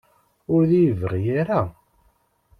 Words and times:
Ur 0.53 0.61
d-iyi-yebɣi 0.69 1.23
ara? 1.41 1.61